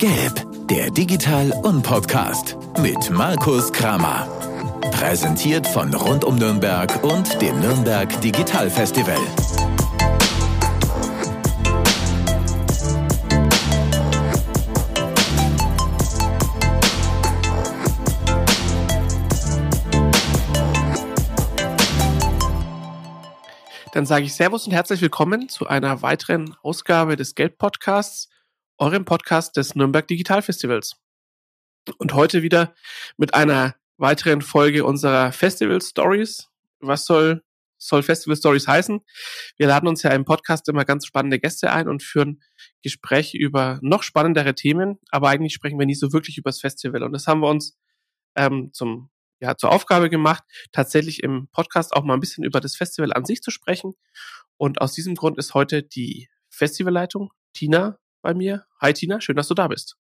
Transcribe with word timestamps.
Gelb, 0.00 0.46
der 0.70 0.90
Digital- 0.90 1.52
und 1.62 1.82
Podcast 1.82 2.56
mit 2.78 3.10
Markus 3.10 3.70
Kramer. 3.70 4.26
Präsentiert 4.92 5.66
von 5.66 5.92
Rund 5.92 6.24
um 6.24 6.36
Nürnberg 6.36 7.04
und 7.04 7.42
dem 7.42 7.60
Nürnberg 7.60 8.08
Digital 8.22 8.70
Festival. 8.70 9.18
Dann 23.92 24.06
sage 24.06 24.24
ich 24.24 24.34
Servus 24.34 24.66
und 24.66 24.72
herzlich 24.72 25.02
willkommen 25.02 25.50
zu 25.50 25.66
einer 25.66 26.00
weiteren 26.00 26.56
Ausgabe 26.62 27.16
des 27.16 27.34
Gelb 27.34 27.58
Podcasts, 27.58 28.30
eurem 28.80 29.04
Podcast 29.04 29.56
des 29.58 29.74
Nürnberg 29.74 30.08
Digital 30.08 30.40
Festivals. 30.40 30.96
Und 31.98 32.14
heute 32.14 32.42
wieder 32.42 32.74
mit 33.18 33.34
einer 33.34 33.76
weiteren 33.98 34.40
Folge 34.40 34.86
unserer 34.86 35.32
Festival 35.32 35.82
Stories. 35.82 36.48
Was 36.80 37.04
soll, 37.04 37.42
soll 37.76 38.02
Festival 38.02 38.36
Stories 38.36 38.66
heißen? 38.66 39.00
Wir 39.58 39.66
laden 39.66 39.86
uns 39.86 40.02
ja 40.02 40.10
im 40.12 40.24
Podcast 40.24 40.66
immer 40.68 40.86
ganz 40.86 41.06
spannende 41.06 41.38
Gäste 41.38 41.70
ein 41.70 41.88
und 41.88 42.02
führen 42.02 42.42
Gespräche 42.82 43.36
über 43.36 43.78
noch 43.82 44.02
spannendere 44.02 44.54
Themen, 44.54 44.98
aber 45.10 45.28
eigentlich 45.28 45.52
sprechen 45.52 45.78
wir 45.78 45.84
nie 45.84 45.94
so 45.94 46.14
wirklich 46.14 46.38
über 46.38 46.48
das 46.48 46.60
Festival. 46.60 47.02
Und 47.02 47.12
das 47.12 47.26
haben 47.26 47.40
wir 47.40 47.48
uns 47.48 47.76
ähm, 48.34 48.70
zum 48.72 49.10
ja, 49.42 49.56
zur 49.56 49.72
Aufgabe 49.72 50.10
gemacht, 50.10 50.42
tatsächlich 50.70 51.22
im 51.22 51.48
Podcast 51.48 51.94
auch 51.94 52.04
mal 52.04 52.14
ein 52.14 52.20
bisschen 52.20 52.44
über 52.44 52.60
das 52.60 52.76
Festival 52.76 53.12
an 53.12 53.24
sich 53.24 53.42
zu 53.42 53.50
sprechen. 53.50 53.94
Und 54.58 54.80
aus 54.82 54.92
diesem 54.92 55.14
Grund 55.14 55.38
ist 55.38 55.54
heute 55.54 55.82
die 55.82 56.28
Festivalleitung 56.50 57.30
Tina 57.54 57.98
bei 58.22 58.34
mir. 58.34 58.64
Hi 58.80 58.92
Tina, 58.92 59.20
schön, 59.20 59.36
dass 59.36 59.48
du 59.48 59.54
da 59.54 59.68
bist. 59.68 59.96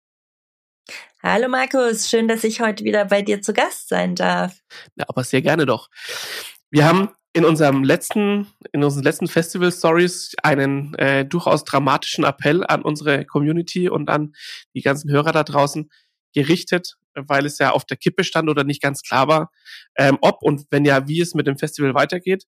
Hallo 1.21 1.49
Markus, 1.49 2.09
schön, 2.09 2.27
dass 2.27 2.43
ich 2.43 2.61
heute 2.61 2.83
wieder 2.83 3.05
bei 3.05 3.21
dir 3.21 3.41
zu 3.41 3.53
Gast 3.53 3.89
sein 3.89 4.15
darf. 4.15 4.57
Ja, 4.95 5.05
aber 5.07 5.23
sehr 5.23 5.41
gerne 5.41 5.65
doch. 5.65 5.89
Wir 6.71 6.85
haben 6.85 7.09
in 7.33 7.45
unserem 7.45 7.83
letzten, 7.83 8.47
in 8.71 8.83
unseren 8.83 9.03
letzten 9.03 9.27
Festival 9.27 9.71
Stories 9.71 10.33
einen 10.41 10.93
äh, 10.95 11.25
durchaus 11.25 11.63
dramatischen 11.63 12.23
Appell 12.23 12.65
an 12.65 12.81
unsere 12.81 13.25
Community 13.25 13.89
und 13.89 14.09
an 14.09 14.33
die 14.73 14.81
ganzen 14.81 15.11
Hörer 15.11 15.31
da 15.31 15.43
draußen 15.43 15.89
gerichtet, 16.33 16.95
weil 17.13 17.45
es 17.45 17.59
ja 17.59 17.71
auf 17.71 17.85
der 17.85 17.97
Kippe 17.97 18.23
stand 18.23 18.49
oder 18.49 18.63
nicht 18.63 18.81
ganz 18.81 19.01
klar 19.01 19.27
war, 19.27 19.51
ähm, 19.97 20.17
ob 20.21 20.41
und 20.41 20.65
wenn 20.71 20.85
ja, 20.85 21.07
wie 21.07 21.21
es 21.21 21.35
mit 21.35 21.47
dem 21.47 21.57
Festival 21.57 21.93
weitergeht. 21.93 22.45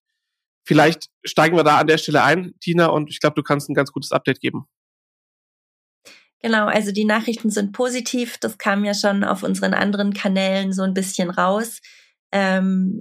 Vielleicht 0.64 1.08
steigen 1.24 1.56
wir 1.56 1.64
da 1.64 1.78
an 1.78 1.88
der 1.88 1.98
Stelle 1.98 2.22
ein, 2.22 2.54
Tina, 2.60 2.86
und 2.86 3.10
ich 3.10 3.18
glaube, 3.20 3.34
du 3.34 3.42
kannst 3.42 3.68
ein 3.68 3.74
ganz 3.74 3.90
gutes 3.90 4.12
Update 4.12 4.40
geben. 4.40 4.66
Genau, 6.42 6.66
also 6.66 6.90
die 6.90 7.04
Nachrichten 7.04 7.50
sind 7.50 7.72
positiv. 7.72 8.36
Das 8.38 8.58
kam 8.58 8.84
ja 8.84 8.94
schon 8.94 9.22
auf 9.22 9.42
unseren 9.42 9.74
anderen 9.74 10.12
Kanälen 10.12 10.72
so 10.72 10.82
ein 10.82 10.94
bisschen 10.94 11.30
raus. 11.30 11.80
Ähm, 12.32 12.98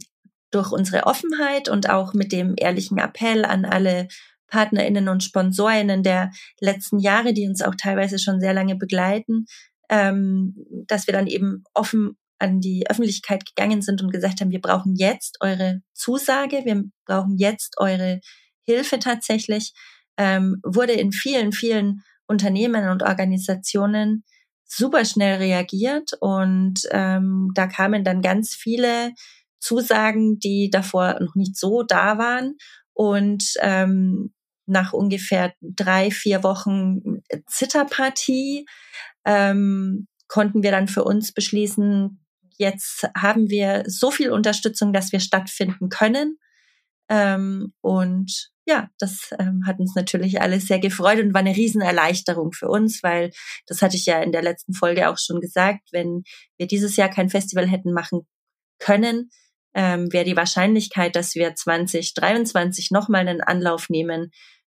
durch 0.52 0.72
unsere 0.72 1.06
Offenheit 1.06 1.70
und 1.70 1.90
auch 1.90 2.14
mit 2.14 2.32
dem 2.32 2.56
ehrlichen 2.58 2.98
Appell 2.98 3.46
an 3.46 3.66
alle 3.66 4.08
PartnerInnen 4.48 5.08
und 5.08 5.24
SponsorInnen 5.24 6.04
der 6.04 6.30
letzten 6.60 7.00
Jahre, 7.00 7.34
die 7.34 7.48
uns 7.48 7.62
auch 7.62 7.76
teilweise 7.76 8.20
schon 8.20 8.42
sehr 8.42 8.54
lange 8.54 8.76
begleiten, 8.76 9.46
ähm, 9.90 10.56
dass 10.88 11.08
wir 11.08 11.14
dann 11.14 11.28
eben 11.28 11.64
offen 11.74 12.18
an 12.38 12.60
die 12.60 12.90
Öffentlichkeit 12.90 13.46
gegangen 13.46 13.82
sind 13.82 14.02
und 14.02 14.12
gesagt 14.12 14.42
haben, 14.42 14.52
wir 14.52 14.62
brauchen 14.62 14.96
jetzt 14.96 15.38
eure 15.40 15.82
Zusage, 15.94 16.62
wir 16.66 16.84
brauchen 17.06 17.38
jetzt 17.38 17.76
eure 17.78 18.20
Hilfe 18.64 19.00
tatsächlich, 19.00 19.74
ähm, 20.18 20.60
wurde 20.64 20.94
in 20.94 21.12
vielen, 21.12 21.54
vielen 21.54 22.02
Unternehmen 22.32 22.90
und 22.90 23.04
Organisationen 23.04 24.24
super 24.66 25.06
schnell 25.06 25.38
reagiert 25.38 26.12
und 26.20 26.88
ähm, 26.92 27.52
da 27.54 27.68
kamen 27.68 28.04
dann 28.04 28.22
ganz 28.22 28.56
viele 28.56 29.12
Zusagen, 29.60 30.40
die 30.40 30.70
davor 30.72 31.20
noch 31.20 31.36
nicht 31.36 31.58
so 31.58 31.84
da 31.84 32.18
waren 32.18 32.56
und 32.94 33.54
ähm, 33.60 34.34
nach 34.66 34.94
ungefähr 34.94 35.54
drei, 35.62 36.10
vier 36.10 36.44
Wochen 36.44 37.22
Zitterpartie 37.48 38.66
ähm, 39.26 40.08
konnten 40.28 40.64
wir 40.64 40.72
dann 40.72 40.88
für 40.88 41.04
uns 41.04 41.34
beschließen, 41.34 42.22
jetzt 42.58 43.10
haben 43.18 43.50
wir 43.50 43.84
so 43.88 44.12
viel 44.12 44.32
Unterstützung, 44.32 44.94
dass 44.94 45.12
wir 45.12 45.20
stattfinden 45.20 45.90
können. 45.90 46.38
Ähm, 47.10 47.74
und 47.82 48.51
ja, 48.66 48.90
das 49.00 49.32
ähm, 49.40 49.64
hat 49.66 49.80
uns 49.80 49.96
natürlich 49.96 50.42
alles 50.42 50.68
sehr 50.68 50.80
gefreut 50.80 51.20
und 51.20 51.34
war 51.34 51.40
eine 51.40 51.56
Riesenerleichterung 51.56 52.52
für 52.52 52.68
uns, 52.68 53.02
weil 53.02 53.32
das 53.66 53.82
hatte 53.82 53.98
ich 53.98 54.06
ja 54.06 54.22
in 54.22 54.32
der 54.32 54.44
letzten 54.44 54.74
Folge 54.74 55.10
auch 55.10 55.18
schon 55.18 55.42
gesagt, 55.42 55.82
wenn 55.92 56.24
wir 56.58 56.68
dieses 56.68 56.96
Jahr 56.96 57.10
kein 57.10 57.30
Festival 57.30 57.68
hätten 57.68 57.92
machen 57.92 58.22
können, 58.80 59.30
ähm, 59.74 60.12
wäre 60.12 60.26
die 60.26 60.36
Wahrscheinlichkeit, 60.36 61.16
dass 61.16 61.36
wir 61.36 61.56
2023 61.56 62.92
nochmal 62.92 63.28
einen 63.28 63.42
Anlauf 63.42 63.90
nehmen, 63.90 64.32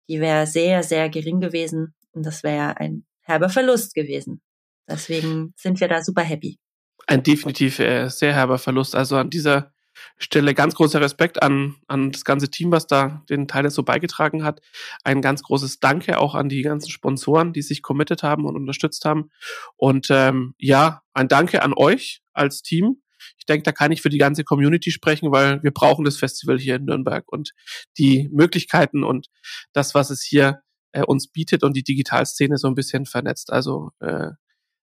die 0.09 0.21
wäre 0.21 0.47
sehr, 0.47 0.83
sehr 0.83 1.09
gering 1.09 1.41
gewesen. 1.41 1.95
Und 2.13 2.25
das 2.25 2.43
wäre 2.43 2.79
ein 2.79 3.05
herber 3.23 3.49
Verlust 3.49 3.95
gewesen. 3.95 4.41
Deswegen 4.89 5.55
sind 5.57 5.81
wir 5.81 5.89
da 5.89 6.03
super 6.03 6.23
happy. 6.23 6.59
Ein 7.07 7.23
definitiv 7.23 7.79
äh, 7.81 8.09
sehr 8.09 8.35
herber 8.35 8.59
Verlust. 8.59 8.95
Also 8.95 9.17
an 9.17 9.31
dieser 9.31 9.74
Stelle 10.19 10.55
ganz 10.55 10.75
großer 10.75 11.01
Respekt 11.01 11.43
an, 11.43 11.77
an 11.87 12.13
das 12.13 12.25
ganze 12.25 12.51
Team, 12.51 12.71
was 12.71 12.87
da 12.87 13.23
den 13.29 13.49
Teil 13.49 13.71
so 13.71 13.83
beigetragen 13.83 14.45
hat. 14.45 14.61
Ein 15.05 15.23
ganz 15.23 15.43
großes 15.43 15.81
Danke 15.81 16.19
auch 16.19 16.35
an 16.35 16.49
die 16.49 16.63
ganzen 16.63 16.91
Sponsoren, 16.91 17.53
die 17.53 17.63
sich 17.63 17.83
committed 17.83 18.23
haben 18.23 18.45
und 18.45 18.57
unterstützt 18.57 19.05
haben. 19.05 19.31
Und 19.77 20.09
ähm, 20.11 20.55
ja, 20.59 21.03
ein 21.13 21.29
Danke 21.29 21.63
an 21.63 21.73
euch 21.75 22.23
als 22.33 22.63
Team. 22.63 23.03
Ich 23.39 23.47
denke, 23.47 23.63
da 23.63 23.73
kann 23.73 23.93
ich 23.93 24.03
für 24.03 24.11
die 24.11 24.19
ganze 24.19 24.45
Community 24.45 24.91
sprechen, 24.91 25.33
weil 25.33 25.63
wir 25.63 25.71
brauchen 25.71 26.05
das 26.05 26.17
Festival 26.17 26.59
hier 26.59 26.77
in 26.77 26.85
Nürnberg 26.85 27.25
und 27.31 27.53
die 27.99 28.29
Möglichkeiten 28.33 29.05
und 29.05 29.29
das, 29.73 29.95
was 29.95 30.11
es 30.11 30.23
hier 30.23 30.61
äh, 30.93 31.03
uns 31.03 31.29
bietet 31.29 31.63
und 31.63 31.77
die 31.77 31.85
Digitalszene 31.85 32.59
so 32.59 32.69
ein 32.69 32.75
bisschen 32.75 33.07
vernetzt. 33.07 33.53
Also 33.53 33.91
äh, 34.01 34.31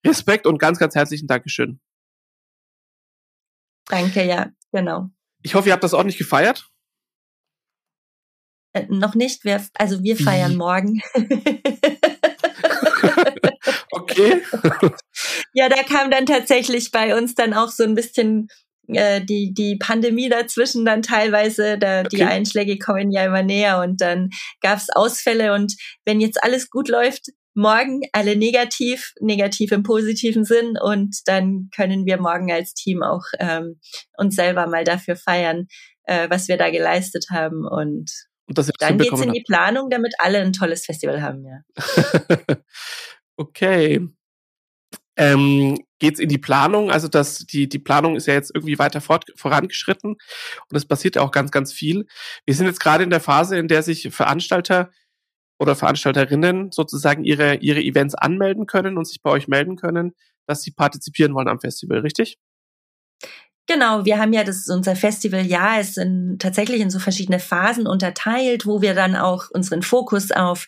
Respekt 0.05 0.45
und 0.47 0.59
ganz, 0.59 0.79
ganz 0.79 0.95
herzlichen 0.95 1.27
Dankeschön. 1.27 1.79
Danke, 3.89 4.25
ja, 4.25 4.51
genau. 4.71 5.09
Ich 5.43 5.55
hoffe, 5.55 5.69
ihr 5.69 5.73
habt 5.73 5.83
das 5.83 5.93
auch 5.93 6.03
nicht 6.03 6.17
gefeiert. 6.17 6.69
Äh, 8.73 8.85
noch 8.89 9.15
nicht, 9.15 9.45
wir, 9.45 9.65
also 9.75 10.03
wir 10.03 10.17
feiern 10.17 10.53
Wie? 10.53 10.57
morgen. 10.57 11.01
okay. 13.91 14.41
ja, 15.53 15.69
da 15.69 15.83
kam 15.83 16.11
dann 16.11 16.25
tatsächlich 16.25 16.91
bei 16.91 17.17
uns 17.17 17.35
dann 17.35 17.53
auch 17.53 17.69
so 17.69 17.83
ein 17.83 17.95
bisschen 17.95 18.49
äh, 18.87 19.21
die, 19.21 19.53
die 19.53 19.75
Pandemie 19.77 20.29
dazwischen 20.29 20.85
dann 20.85 21.01
teilweise, 21.01 21.77
da 21.77 22.01
okay. 22.01 22.09
die 22.11 22.23
Einschläge 22.23 22.77
kommen 22.77 23.11
ja 23.11 23.25
immer 23.25 23.43
näher 23.43 23.79
und 23.79 24.01
dann 24.01 24.29
gab 24.61 24.77
es 24.77 24.89
Ausfälle 24.89 25.53
und 25.53 25.75
wenn 26.05 26.21
jetzt 26.21 26.41
alles 26.41 26.69
gut 26.69 26.87
läuft, 26.87 27.31
morgen 27.57 28.01
alle 28.13 28.35
negativ, 28.35 29.13
negativ 29.19 29.71
im 29.71 29.83
positiven 29.83 30.45
Sinn 30.45 30.75
und 30.81 31.17
dann 31.25 31.69
können 31.75 32.05
wir 32.05 32.21
morgen 32.21 32.51
als 32.51 32.73
Team 32.73 33.03
auch 33.03 33.23
ähm, 33.39 33.79
uns 34.17 34.35
selber 34.35 34.67
mal 34.67 34.83
dafür 34.83 35.15
feiern, 35.15 35.67
äh, 36.03 36.29
was 36.29 36.47
wir 36.47 36.57
da 36.57 36.69
geleistet 36.69 37.25
haben 37.31 37.65
und, 37.65 38.11
und 38.47 38.57
dann 38.79 38.97
geht's 38.97 39.21
in 39.21 39.33
die 39.33 39.43
Planung, 39.45 39.89
damit 39.89 40.13
alle 40.19 40.39
ein 40.39 40.53
tolles 40.53 40.85
Festival 40.85 41.21
haben, 41.21 41.43
ja. 41.45 41.61
okay 43.37 44.07
ähm, 45.17 45.83
geht 45.99 46.19
in 46.19 46.29
die 46.29 46.37
Planung. 46.37 46.91
Also 46.91 47.07
das, 47.07 47.39
die, 47.39 47.67
die 47.67 47.79
Planung 47.79 48.15
ist 48.15 48.27
ja 48.27 48.35
jetzt 48.35 48.51
irgendwie 48.53 48.79
weiter 48.79 49.01
fort, 49.01 49.25
vorangeschritten 49.35 50.11
und 50.11 50.77
es 50.77 50.85
passiert 50.85 51.15
ja 51.15 51.23
auch 51.23 51.31
ganz, 51.31 51.51
ganz 51.51 51.73
viel. 51.73 52.05
Wir 52.45 52.55
sind 52.55 52.67
jetzt 52.67 52.79
gerade 52.79 53.03
in 53.03 53.09
der 53.09 53.19
Phase, 53.19 53.57
in 53.57 53.67
der 53.67 53.83
sich 53.83 54.07
Veranstalter 54.11 54.91
oder 55.59 55.75
Veranstalterinnen 55.75 56.71
sozusagen 56.71 57.23
ihre, 57.23 57.55
ihre 57.55 57.81
Events 57.81 58.15
anmelden 58.15 58.65
können 58.65 58.97
und 58.97 59.05
sich 59.05 59.21
bei 59.21 59.31
euch 59.31 59.47
melden 59.47 59.75
können, 59.75 60.13
dass 60.47 60.61
sie 60.63 60.71
partizipieren 60.71 61.33
wollen 61.33 61.47
am 61.47 61.59
Festival, 61.59 61.99
richtig? 61.99 62.37
Genau, 63.69 64.05
wir 64.05 64.17
haben 64.17 64.31
ja 64.31 64.45
das 64.45 64.69
unser 64.69 64.95
Festival 64.95 65.45
ja 65.45 65.77
ist 65.77 65.97
in, 65.97 66.37
tatsächlich 66.39 66.79
in 66.79 66.89
so 66.89 66.99
verschiedene 66.99 67.39
Phasen 67.39 67.85
unterteilt, 67.85 68.65
wo 68.65 68.81
wir 68.81 68.93
dann 68.93 69.17
auch 69.17 69.49
unseren 69.49 69.81
Fokus 69.81 70.31
auf 70.31 70.67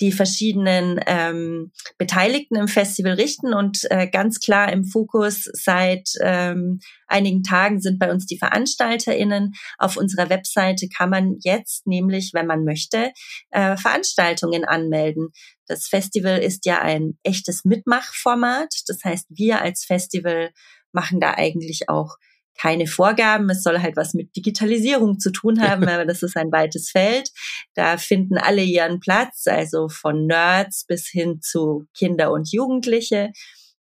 die 0.00 0.10
verschiedenen 0.10 0.98
ähm, 1.06 1.70
Beteiligten 1.96 2.56
im 2.56 2.66
Festival 2.66 3.12
richten 3.12 3.54
und 3.54 3.88
äh, 3.90 4.08
ganz 4.08 4.40
klar 4.40 4.72
im 4.72 4.84
Fokus 4.84 5.44
seit 5.52 6.10
ähm, 6.20 6.80
einigen 7.06 7.44
Tagen 7.44 7.80
sind 7.80 8.00
bei 8.00 8.10
uns 8.10 8.26
die 8.26 8.38
VeranstalterInnen. 8.38 9.52
Auf 9.78 9.96
unserer 9.96 10.28
Webseite 10.28 10.88
kann 10.88 11.10
man 11.10 11.36
jetzt 11.44 11.86
nämlich, 11.86 12.32
wenn 12.34 12.48
man 12.48 12.64
möchte, 12.64 13.12
äh, 13.50 13.76
Veranstaltungen 13.76 14.64
anmelden. 14.64 15.28
Das 15.68 15.86
Festival 15.86 16.38
ist 16.38 16.66
ja 16.66 16.80
ein 16.80 17.16
echtes 17.22 17.64
Mitmachformat. 17.64 18.74
Das 18.88 19.04
heißt, 19.04 19.26
wir 19.28 19.62
als 19.62 19.84
Festival 19.84 20.50
machen 20.92 21.20
da 21.20 21.34
eigentlich 21.34 21.88
auch 21.88 22.16
keine 22.58 22.86
Vorgaben. 22.86 23.48
Es 23.50 23.62
soll 23.62 23.80
halt 23.80 23.96
was 23.96 24.14
mit 24.14 24.34
Digitalisierung 24.36 25.18
zu 25.18 25.30
tun 25.30 25.60
haben, 25.60 25.88
aber 25.88 26.04
das 26.04 26.22
ist 26.22 26.36
ein 26.36 26.52
weites 26.52 26.90
Feld. 26.90 27.30
Da 27.74 27.96
finden 27.96 28.38
alle 28.38 28.62
ihren 28.62 29.00
Platz, 29.00 29.46
also 29.46 29.88
von 29.88 30.26
Nerds 30.26 30.84
bis 30.86 31.08
hin 31.08 31.40
zu 31.40 31.86
Kinder 31.94 32.32
und 32.32 32.52
Jugendliche. 32.52 33.32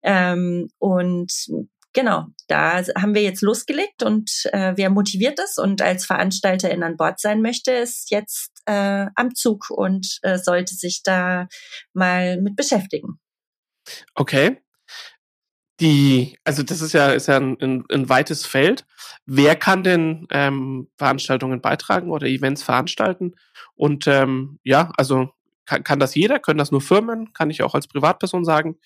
Ähm, 0.02 0.68
und 0.78 1.32
genau, 1.92 2.26
da 2.46 2.84
haben 2.96 3.14
wir 3.14 3.22
jetzt 3.22 3.42
losgelegt 3.42 4.02
und 4.02 4.30
äh, 4.52 4.74
wer 4.76 4.90
motiviert 4.90 5.40
ist 5.40 5.58
und 5.58 5.82
als 5.82 6.06
Veranstalterin 6.06 6.82
an 6.82 6.96
Bord 6.96 7.18
sein 7.18 7.42
möchte, 7.42 7.72
ist 7.72 8.10
jetzt 8.10 8.50
äh, 8.66 9.06
am 9.14 9.34
Zug 9.34 9.70
und 9.70 10.18
äh, 10.22 10.38
sollte 10.38 10.74
sich 10.74 11.02
da 11.02 11.48
mal 11.92 12.40
mit 12.40 12.54
beschäftigen. 12.54 13.18
Okay. 14.14 14.58
Die, 15.81 16.38
also 16.44 16.62
das 16.62 16.81
ist 16.81 16.94
ja, 16.94 17.11
ist 17.11 17.28
ja 17.28 17.37
ein, 17.37 17.56
ein, 17.61 17.84
ein 17.93 18.08
weites 18.08 18.46
Feld. 18.46 18.87
Wer 19.26 19.56
kann 19.56 19.82
denn 19.82 20.26
ähm, 20.31 20.88
Veranstaltungen 20.96 21.61
beitragen 21.61 22.11
oder 22.11 22.26
Events 22.26 22.62
veranstalten? 22.62 23.34
Und 23.75 24.06
ähm, 24.06 24.58
ja, 24.64 24.90
also 24.96 25.31
kann, 25.67 25.84
kann 25.84 25.99
das 25.99 26.14
jeder? 26.14 26.38
Können 26.38 26.58
das 26.58 26.70
nur 26.70 26.81
Firmen? 26.81 27.32
Kann 27.34 27.50
ich 27.50 27.62
auch 27.62 27.75
als 27.75 27.88
Privatperson 27.88 28.44
sagen, 28.44 28.78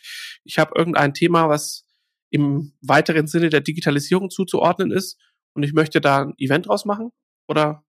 ich 0.44 0.58
habe 0.58 0.72
irgendein 0.76 1.14
Thema, 1.14 1.48
was 1.48 1.84
im 2.31 2.72
weiteren 2.81 3.26
Sinne 3.26 3.50
der 3.50 3.60
Digitalisierung 3.60 4.31
zuzuordnen 4.31 4.90
ist 4.90 5.19
und 5.52 5.62
ich 5.62 5.72
möchte 5.72 6.00
da 6.00 6.22
ein 6.22 6.34
Event 6.38 6.66
draus 6.66 6.84
machen? 6.84 7.10
Oder? 7.46 7.84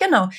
Genau. 0.00 0.30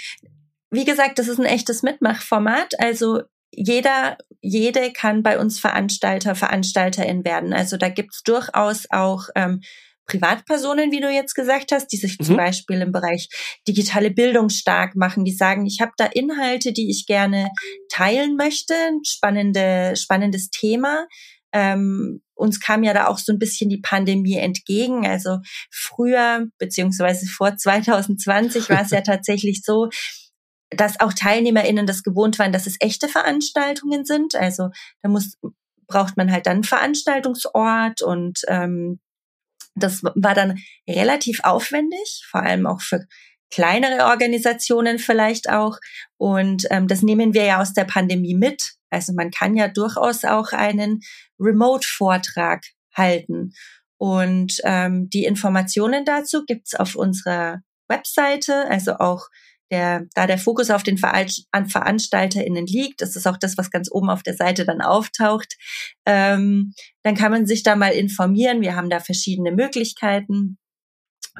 Wie 0.69 0.85
gesagt, 0.85 1.19
das 1.19 1.27
ist 1.27 1.39
ein 1.39 1.45
echtes 1.45 1.83
Mitmachformat. 1.83 2.73
Also 2.79 3.21
jeder, 3.51 4.17
jede 4.41 4.91
kann 4.91 5.23
bei 5.23 5.39
uns 5.39 5.59
Veranstalter, 5.59 6.35
Veranstalterin 6.35 7.25
werden. 7.25 7.53
Also 7.53 7.77
da 7.77 7.89
gibt's 7.89 8.23
durchaus 8.23 8.87
auch 8.89 9.29
ähm, 9.35 9.61
Privatpersonen, 10.07 10.91
wie 10.91 11.01
du 11.01 11.11
jetzt 11.11 11.35
gesagt 11.35 11.71
hast, 11.71 11.87
die 11.87 11.97
sich 11.97 12.17
mhm. 12.19 12.23
zum 12.23 12.37
Beispiel 12.37 12.81
im 12.81 12.91
Bereich 12.91 13.29
digitale 13.67 14.09
Bildung 14.09 14.49
stark 14.49 14.95
machen, 14.95 15.25
die 15.25 15.33
sagen, 15.33 15.65
ich 15.65 15.81
habe 15.81 15.91
da 15.97 16.05
Inhalte, 16.05 16.71
die 16.71 16.89
ich 16.89 17.05
gerne 17.05 17.49
teilen 17.89 18.37
möchte, 18.37 18.73
spannende, 19.05 19.95
spannendes 19.95 20.49
Thema. 20.49 21.07
Ähm, 21.53 22.21
uns 22.35 22.59
kam 22.59 22.83
ja 22.83 22.93
da 22.93 23.07
auch 23.07 23.17
so 23.17 23.33
ein 23.33 23.39
bisschen 23.39 23.69
die 23.69 23.81
Pandemie 23.81 24.37
entgegen. 24.37 25.05
Also 25.05 25.39
früher, 25.71 26.47
beziehungsweise 26.57 27.25
vor 27.25 27.55
2020 27.57 28.69
war 28.69 28.81
es 28.81 28.91
ja 28.91 29.01
tatsächlich 29.05 29.61
so, 29.63 29.89
dass 30.69 30.99
auch 30.99 31.13
TeilnehmerInnen 31.13 31.85
das 31.85 32.03
gewohnt 32.03 32.39
waren, 32.39 32.51
dass 32.51 32.67
es 32.67 32.77
echte 32.79 33.07
Veranstaltungen 33.07 34.05
sind. 34.05 34.35
Also 34.35 34.69
da 35.01 35.09
muss, 35.09 35.37
braucht 35.87 36.17
man 36.17 36.31
halt 36.31 36.45
dann 36.45 36.57
einen 36.57 36.63
Veranstaltungsort 36.63 38.01
und 38.01 38.41
ähm, 38.47 38.99
das 39.75 40.03
war 40.03 40.33
dann 40.33 40.59
relativ 40.89 41.41
aufwendig, 41.43 42.25
vor 42.29 42.41
allem 42.41 42.65
auch 42.65 42.81
für 42.81 43.05
kleinere 43.49 44.05
Organisationen 44.05 44.99
vielleicht 44.99 45.49
auch. 45.49 45.77
Und 46.17 46.65
ähm, 46.69 46.87
das 46.87 47.01
nehmen 47.01 47.33
wir 47.33 47.45
ja 47.45 47.61
aus 47.61 47.73
der 47.73 47.85
Pandemie 47.85 48.35
mit. 48.35 48.73
Also 48.89 49.13
man 49.13 49.31
kann 49.31 49.55
ja 49.55 49.67
durchaus 49.67 50.25
auch 50.25 50.51
einen 50.51 51.01
Remote-Vortrag 51.39 52.63
halten. 52.93 53.53
Und 53.97 54.59
ähm, 54.63 55.09
die 55.09 55.25
Informationen 55.25 56.05
dazu 56.05 56.43
gibt's 56.45 56.75
auf 56.75 56.95
unserer 56.95 57.61
Webseite, 57.87 58.69
also 58.69 58.97
auch 58.97 59.27
der, 59.71 60.05
da 60.13 60.27
der 60.27 60.37
Fokus 60.37 60.69
auf 60.69 60.83
den 60.83 60.97
VeranstalterInnen 60.97 62.65
liegt, 62.65 63.01
das 63.01 63.15
ist 63.15 63.27
auch 63.27 63.37
das, 63.37 63.57
was 63.57 63.71
ganz 63.71 63.89
oben 63.91 64.09
auf 64.09 64.23
der 64.23 64.35
Seite 64.35 64.65
dann 64.65 64.81
auftaucht, 64.81 65.55
ähm, 66.05 66.73
dann 67.03 67.15
kann 67.15 67.31
man 67.31 67.45
sich 67.45 67.63
da 67.63 67.75
mal 67.75 67.91
informieren. 67.91 68.61
Wir 68.61 68.75
haben 68.75 68.89
da 68.89 68.99
verschiedene 68.99 69.51
Möglichkeiten. 69.51 70.57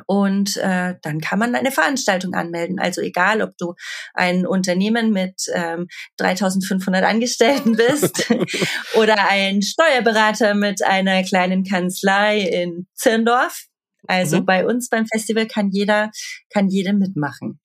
Und 0.05 0.57
äh, 0.57 0.95
dann 1.01 1.19
kann 1.21 1.39
man 1.39 1.55
eine 1.55 1.71
Veranstaltung 1.71 2.35
anmelden. 2.35 2.79
Also 2.79 3.01
egal, 3.01 3.41
ob 3.41 3.57
du 3.57 3.73
ein 4.13 4.45
Unternehmen 4.45 5.11
mit 5.11 5.41
ähm, 5.53 5.87
3500 6.17 7.03
Angestellten 7.03 7.75
bist 7.75 8.31
oder 8.95 9.29
ein 9.29 9.63
Steuerberater 9.63 10.53
mit 10.53 10.83
einer 10.85 11.23
kleinen 11.23 11.63
Kanzlei 11.63 12.41
in 12.41 12.87
Zirndorf. 12.93 13.65
Also 14.07 14.41
mhm. 14.41 14.45
bei 14.45 14.65
uns 14.65 14.89
beim 14.89 15.07
Festival 15.07 15.47
kann 15.47 15.69
jeder, 15.71 16.11
kann 16.53 16.69
jede 16.69 16.93
mitmachen. 16.93 17.59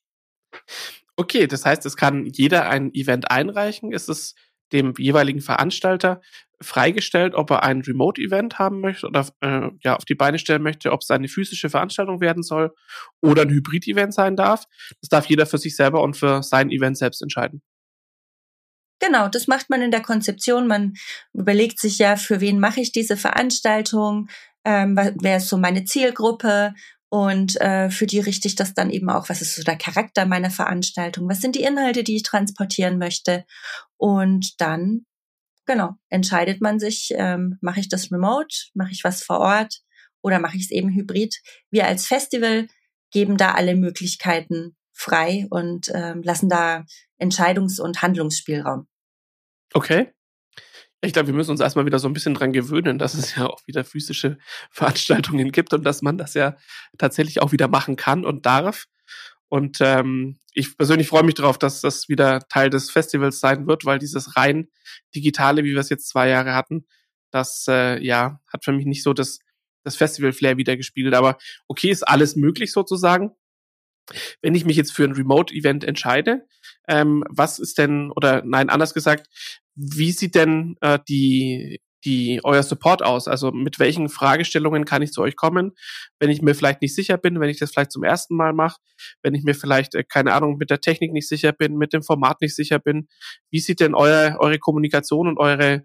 Okay, 1.17 1.47
das 1.47 1.67
heißt, 1.67 1.85
es 1.85 1.97
kann 1.97 2.27
jeder 2.27 2.69
ein 2.69 2.93
Event 2.95 3.31
einreichen. 3.31 3.93
Ist 3.93 4.09
es 4.09 4.35
dem 4.73 4.95
jeweiligen 4.97 5.41
Veranstalter 5.41 6.21
freigestellt, 6.61 7.35
ob 7.35 7.51
er 7.51 7.63
ein 7.63 7.81
Remote-Event 7.81 8.59
haben 8.59 8.81
möchte 8.81 9.07
oder 9.07 9.27
äh, 9.41 9.69
ja 9.83 9.97
auf 9.97 10.05
die 10.05 10.15
Beine 10.15 10.39
stellen 10.39 10.63
möchte, 10.63 10.93
ob 10.93 11.03
es 11.03 11.11
eine 11.11 11.29
physische 11.29 11.69
Veranstaltung 11.69 12.21
werden 12.21 12.43
soll 12.43 12.75
oder 13.21 13.43
ein 13.43 13.51
Hybrid-Event 13.51 14.15
sein 14.15 14.37
darf. 14.37 14.65
Das 15.01 15.09
darf 15.09 15.27
jeder 15.27 15.47
für 15.47 15.59
sich 15.59 15.77
selber 15.77 16.03
und 16.03 16.17
für 16.17 16.43
sein 16.43 16.71
Event 16.71 16.97
selbst 16.97 17.21
entscheiden. 17.21 17.63
Genau, 19.01 19.29
das 19.29 19.49
macht 19.49 19.69
man 19.69 19.83
in 19.83 19.91
der 19.91 20.03
Konzeption. 20.03 20.69
Man 20.69 20.95
überlegt 21.33 21.81
sich 21.81 21.99
ja, 21.99 22.17
für 22.17 22.41
wen 22.41 22.61
mache 22.61 22.81
ich 22.81 22.93
diese 22.93 23.17
Veranstaltung, 23.17 24.29
ähm, 24.65 24.97
wer 24.97 25.39
ist 25.39 25.49
so 25.49 25.57
meine 25.57 25.85
Zielgruppe 25.85 26.75
und 27.13 27.61
äh, 27.61 27.91
für 27.91 28.07
die 28.07 28.21
richte 28.21 28.49
ich 28.49 28.55
das 28.55 28.73
dann 28.73 28.89
eben 28.89 29.11
auch, 29.11 29.29
was 29.29 29.43
ist 29.43 29.55
so 29.55 29.63
der 29.63 29.77
Charakter 29.77 30.25
meiner 30.25 30.51
Veranstaltung, 30.51 31.29
was 31.29 31.43
sind 31.43 31.55
die 31.55 31.63
Inhalte, 31.63 32.05
die 32.05 32.17
ich 32.17 32.23
transportieren 32.23 32.97
möchte. 32.97 33.45
Und 33.99 34.59
dann, 34.63 35.05
genau, 35.67 35.91
entscheidet 36.09 36.63
man 36.63 36.81
sich, 36.81 37.13
ähm, 37.15 37.59
mache 37.61 37.81
ich 37.81 37.91
das 37.91 38.11
remote, 38.11 38.71
mache 38.73 38.93
ich 38.93 39.05
was 39.05 39.23
vor 39.23 39.41
Ort 39.41 39.83
oder 40.23 40.39
mache 40.39 40.57
ich 40.57 40.63
es 40.63 40.71
eben 40.71 40.89
hybrid. 40.89 41.37
Wir 41.71 41.87
als 41.87 42.07
Festival 42.07 42.67
geben 43.11 43.37
da 43.37 43.53
alle 43.53 43.77
Möglichkeiten 43.77 44.75
frei 44.95 45.47
und 45.51 45.91
ähm, 45.95 46.23
lassen 46.23 46.49
da 46.49 46.87
Entscheidungs- 47.21 47.79
und 47.79 48.01
Handlungsspielraum. 48.01 48.89
Okay. 49.75 50.15
Ich 51.05 51.13
glaube, 51.13 51.27
wir 51.27 51.35
müssen 51.35 51.51
uns 51.51 51.61
erstmal 51.61 51.85
wieder 51.85 51.99
so 51.99 52.07
ein 52.07 52.13
bisschen 52.13 52.35
dran 52.35 52.53
gewöhnen, 52.53 52.97
dass 52.97 53.15
es 53.15 53.35
ja 53.35 53.47
auch 53.47 53.67
wieder 53.67 53.85
physische 53.85 54.39
Veranstaltungen 54.71 55.51
gibt 55.51 55.75
und 55.75 55.85
dass 55.85 56.01
man 56.01 56.17
das 56.17 56.35
ja 56.35 56.57
tatsächlich 56.97 57.43
auch 57.43 57.51
wieder 57.51 57.67
machen 57.67 57.97
kann 57.97 58.25
und 58.25 58.47
darf. 58.47 58.87
Und 59.49 59.79
ähm, 59.81 60.39
ich 60.55 60.77
persönlich 60.77 61.09
freue 61.09 61.25
mich 61.25 61.35
darauf, 61.35 61.59
dass 61.59 61.81
das 61.81 62.09
wieder 62.09 62.41
Teil 62.49 62.71
des 62.71 62.91
Festivals 62.91 63.41
sein 63.41 63.67
wird, 63.67 63.85
weil 63.85 63.99
dieses 63.99 64.37
rein 64.37 64.69
digitale, 65.15 65.65
wie 65.65 65.73
wir 65.73 65.81
es 65.81 65.89
jetzt 65.89 66.09
zwei 66.09 66.29
Jahre 66.29 66.55
hatten, 66.55 66.87
das 67.33 67.67
äh, 67.69 67.99
ja 68.03 68.41
hat 68.47 68.65
für 68.65 68.73
mich 68.73 68.87
nicht 68.87 69.03
so 69.03 69.13
das, 69.13 69.41
das 69.83 69.97
Festival-Flair 69.97 70.57
wieder 70.57 70.77
gespielt. 70.77 71.15
Aber 71.15 71.37
okay, 71.67 71.91
ist 71.91 72.07
alles 72.07 72.37
möglich 72.37 72.73
sozusagen. 72.73 73.33
Wenn 74.41 74.55
ich 74.55 74.65
mich 74.65 74.77
jetzt 74.77 74.93
für 74.93 75.05
ein 75.05 75.13
Remote-Event 75.13 75.85
entscheide, 75.85 76.47
ähm, 76.87 77.25
was 77.29 77.59
ist 77.59 77.79
denn, 77.79 78.11
oder 78.13 78.43
nein, 78.45 78.71
anders 78.71 78.95
gesagt, 78.95 79.29
wie 79.75 80.13
sieht 80.13 80.35
denn 80.35 80.77
äh, 80.81 80.99
die, 81.09 81.81
die 82.05 82.41
euer 82.45 82.63
Support 82.63 83.03
aus? 83.03 83.29
Also 83.29 83.53
mit 83.53 83.79
welchen 83.79 84.09
Fragestellungen 84.09 84.85
kann 84.85 85.03
ich 85.03 85.13
zu 85.13 85.23
euch 85.23 85.37
kommen, 85.37 85.73
wenn 86.19 86.31
ich 86.31 86.43
mir 86.43 86.55
vielleicht 86.55 86.83
nicht 86.83 86.95
sicher 86.95 87.19
bin, 87.19 87.41
wenn 87.41 87.49
ich 87.49 87.59
das 87.59 87.73
vielleicht 87.73 87.93
zum 87.93 88.05
ersten 88.05 88.37
Mal 88.37 88.53
mache, 88.53 88.79
wenn 89.23 89.35
ich 89.35 89.45
mir 89.45 89.55
vielleicht, 89.55 89.95
äh, 89.95 90.05
keine 90.05 90.35
Ahnung, 90.35 90.57
mit 90.59 90.71
der 90.71 90.81
Technik 90.81 91.13
nicht 91.13 91.29
sicher 91.29 91.53
bin, 91.53 91.77
mit 91.77 91.93
dem 91.93 92.03
Format 92.03 92.41
nicht 92.41 92.57
sicher 92.57 92.79
bin. 92.79 93.09
Wie 93.51 93.61
sieht 93.61 93.81
denn 93.81 93.95
euer, 93.95 94.37
eure 94.41 94.59
Kommunikation 94.59 95.29
und 95.29 95.39
eure, 95.39 95.85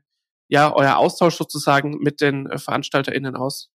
ja, 0.50 0.74
euer 0.74 0.98
Austausch 0.98 1.36
sozusagen 1.36 2.00
mit 2.00 2.22
den 2.22 2.48
äh, 2.48 2.58
VeranstalterInnen 2.58 3.36
aus? 3.36 3.70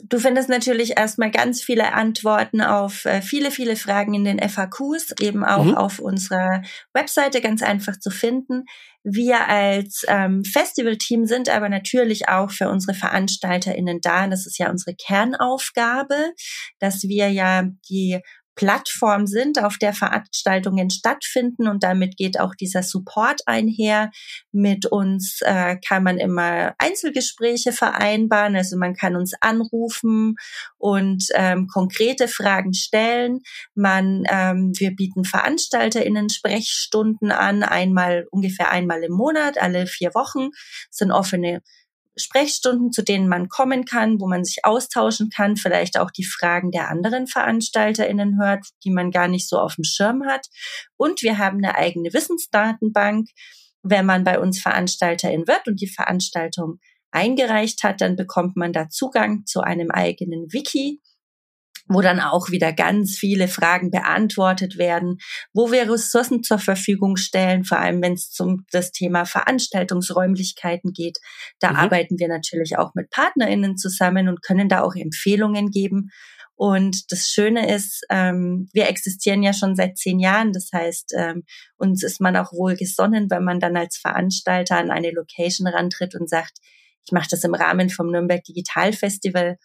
Du 0.00 0.20
findest 0.20 0.48
natürlich 0.48 0.96
erstmal 0.96 1.32
ganz 1.32 1.60
viele 1.60 1.92
Antworten 1.92 2.60
auf 2.60 3.04
äh, 3.04 3.20
viele, 3.20 3.50
viele 3.50 3.74
Fragen 3.74 4.14
in 4.14 4.24
den 4.24 4.38
FAQs, 4.38 5.12
eben 5.20 5.44
auch 5.44 5.64
mhm. 5.64 5.74
auf 5.74 5.98
unserer 5.98 6.62
Webseite 6.92 7.40
ganz 7.40 7.62
einfach 7.62 7.98
zu 7.98 8.10
finden. 8.10 8.64
Wir 9.02 9.48
als 9.48 10.04
ähm, 10.06 10.44
Festivalteam 10.44 11.26
sind 11.26 11.48
aber 11.48 11.68
natürlich 11.68 12.28
auch 12.28 12.52
für 12.52 12.68
unsere 12.68 12.94
VeranstalterInnen 12.94 14.00
da. 14.00 14.28
Das 14.28 14.46
ist 14.46 14.58
ja 14.58 14.70
unsere 14.70 14.94
Kernaufgabe, 14.94 16.32
dass 16.78 17.02
wir 17.02 17.30
ja 17.30 17.64
die 17.88 18.20
Plattform 18.58 19.28
sind, 19.28 19.62
auf 19.62 19.78
der 19.78 19.94
Veranstaltungen 19.94 20.90
stattfinden 20.90 21.68
und 21.68 21.84
damit 21.84 22.16
geht 22.16 22.40
auch 22.40 22.56
dieser 22.56 22.82
Support 22.82 23.42
einher. 23.46 24.10
Mit 24.50 24.84
uns 24.86 25.38
äh, 25.42 25.76
kann 25.76 26.02
man 26.02 26.18
immer 26.18 26.74
Einzelgespräche 26.78 27.70
vereinbaren, 27.70 28.56
also 28.56 28.76
man 28.76 28.94
kann 28.94 29.14
uns 29.14 29.32
anrufen 29.40 30.34
und 30.76 31.28
ähm, 31.34 31.68
konkrete 31.68 32.26
Fragen 32.26 32.74
stellen. 32.74 33.42
Man, 33.76 34.24
ähm, 34.28 34.72
wir 34.76 34.90
bieten 34.90 35.24
VeranstalterInnen 35.24 36.28
Sprechstunden 36.28 37.30
an, 37.30 37.62
einmal 37.62 38.26
ungefähr 38.32 38.72
einmal 38.72 39.04
im 39.04 39.12
Monat, 39.12 39.56
alle 39.56 39.86
vier 39.86 40.14
Wochen, 40.14 40.48
sind 40.90 41.12
offene 41.12 41.62
Sprechstunden, 42.18 42.92
zu 42.92 43.02
denen 43.02 43.28
man 43.28 43.48
kommen 43.48 43.84
kann, 43.84 44.20
wo 44.20 44.26
man 44.26 44.44
sich 44.44 44.64
austauschen 44.64 45.30
kann, 45.30 45.56
vielleicht 45.56 45.98
auch 45.98 46.10
die 46.10 46.24
Fragen 46.24 46.70
der 46.70 46.88
anderen 46.88 47.26
VeranstalterInnen 47.26 48.40
hört, 48.40 48.66
die 48.84 48.90
man 48.90 49.10
gar 49.10 49.28
nicht 49.28 49.48
so 49.48 49.58
auf 49.58 49.76
dem 49.76 49.84
Schirm 49.84 50.24
hat. 50.26 50.46
Und 50.96 51.22
wir 51.22 51.38
haben 51.38 51.58
eine 51.58 51.76
eigene 51.76 52.12
Wissensdatenbank. 52.12 53.28
Wenn 53.82 54.06
man 54.06 54.24
bei 54.24 54.38
uns 54.38 54.60
Veranstalterin 54.60 55.46
wird 55.46 55.66
und 55.66 55.80
die 55.80 55.88
Veranstaltung 55.88 56.78
eingereicht 57.10 57.82
hat, 57.84 58.00
dann 58.00 58.16
bekommt 58.16 58.56
man 58.56 58.72
da 58.72 58.88
Zugang 58.88 59.46
zu 59.46 59.60
einem 59.60 59.90
eigenen 59.90 60.52
Wiki, 60.52 61.00
wo 61.88 62.00
dann 62.00 62.20
auch 62.20 62.50
wieder 62.50 62.72
ganz 62.72 63.16
viele 63.16 63.48
Fragen 63.48 63.90
beantwortet 63.90 64.78
werden, 64.78 65.18
wo 65.52 65.72
wir 65.72 65.90
Ressourcen 65.90 66.42
zur 66.42 66.58
Verfügung 66.58 67.16
stellen, 67.16 67.64
vor 67.64 67.78
allem 67.78 68.02
wenn 68.02 68.12
es 68.12 68.30
zum 68.30 68.64
das 68.70 68.92
Thema 68.92 69.24
Veranstaltungsräumlichkeiten 69.24 70.92
geht. 70.92 71.18
Da 71.58 71.70
mhm. 71.70 71.76
arbeiten 71.76 72.18
wir 72.18 72.28
natürlich 72.28 72.78
auch 72.78 72.94
mit 72.94 73.10
PartnerInnen 73.10 73.76
zusammen 73.76 74.28
und 74.28 74.42
können 74.42 74.68
da 74.68 74.82
auch 74.82 74.94
Empfehlungen 74.94 75.70
geben. 75.70 76.10
Und 76.54 77.12
das 77.12 77.28
Schöne 77.28 77.72
ist, 77.72 78.04
ähm, 78.10 78.68
wir 78.72 78.88
existieren 78.88 79.44
ja 79.44 79.52
schon 79.52 79.76
seit 79.76 79.96
zehn 79.96 80.18
Jahren. 80.18 80.52
Das 80.52 80.70
heißt, 80.72 81.14
ähm, 81.16 81.44
uns 81.76 82.02
ist 82.02 82.20
man 82.20 82.36
auch 82.36 82.52
wohl 82.52 82.74
gesonnen, 82.74 83.30
wenn 83.30 83.44
man 83.44 83.60
dann 83.60 83.76
als 83.76 83.96
Veranstalter 83.96 84.76
an 84.76 84.90
eine 84.90 85.12
Location 85.12 85.68
rantritt 85.68 86.16
und 86.16 86.28
sagt, 86.28 86.58
ich 87.06 87.12
mache 87.12 87.28
das 87.30 87.44
im 87.44 87.54
Rahmen 87.54 87.90
vom 87.90 88.10
Nürnberg 88.10 88.42
Digital 88.42 88.92
Festival 88.92 89.56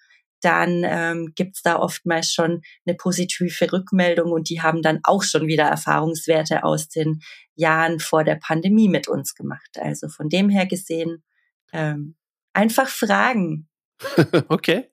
dann 0.43 0.83
ähm, 0.85 1.33
gibt 1.35 1.59
da 1.63 1.77
oftmals 1.77 2.33
schon 2.33 2.61
eine 2.85 2.95
positive 2.95 3.71
Rückmeldung 3.71 4.31
und 4.31 4.49
die 4.49 4.61
haben 4.61 4.81
dann 4.81 4.99
auch 5.03 5.23
schon 5.23 5.47
wieder 5.47 5.65
Erfahrungswerte 5.65 6.63
aus 6.63 6.89
den 6.89 7.21
Jahren 7.55 7.99
vor 7.99 8.23
der 8.23 8.35
Pandemie 8.35 8.89
mit 8.89 9.07
uns 9.07 9.35
gemacht. 9.35 9.77
Also 9.79 10.09
von 10.09 10.29
dem 10.29 10.49
her 10.49 10.65
gesehen, 10.65 11.23
ähm, 11.71 12.15
einfach 12.53 12.87
fragen. 12.87 13.69
okay. 14.49 14.89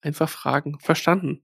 Einfach 0.00 0.28
fragen. 0.28 0.78
Verstanden. 0.80 1.42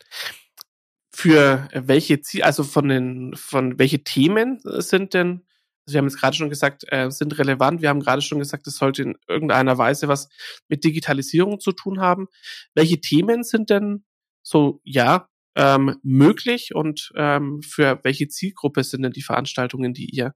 Für 1.10 1.68
welche 1.72 2.20
Ziel, 2.20 2.42
also 2.42 2.62
von 2.62 2.88
den, 2.88 3.34
von 3.34 3.78
welche 3.78 4.04
Themen 4.04 4.60
sind 4.62 5.14
denn 5.14 5.48
also 5.88 5.95
wir 5.95 5.99
haben 6.00 6.07
jetzt 6.09 6.21
gerade 6.21 6.37
schon 6.37 6.50
gesagt, 6.50 6.85
äh, 6.92 7.11
sind 7.11 7.38
relevant. 7.38 7.80
Wir 7.80 7.88
haben 7.88 8.00
gerade 8.00 8.21
schon 8.21 8.38
gesagt, 8.38 8.66
es 8.66 8.76
sollte 8.76 9.02
in 9.02 9.16
irgendeiner 9.26 9.78
Weise 9.78 10.07
was 10.07 10.28
mit 10.68 10.85
Digitalisierung 10.85 11.61
zu 11.61 11.73
tun 11.73 11.99
haben. 12.00 12.26
Welche 12.75 13.00
Themen 13.00 13.42
sind 13.42 13.71
denn 13.71 14.04
so, 14.42 14.83
ja, 14.85 15.30
ähm, 15.57 15.97
möglich 16.02 16.75
und 16.75 17.11
ähm, 17.16 17.62
für 17.62 18.00
welche 18.02 18.28
Zielgruppe 18.28 18.85
sind 18.85 19.02
denn 19.02 19.12
die 19.12 19.23
Veranstaltungen, 19.23 19.95
die 19.95 20.11
ihr 20.14 20.35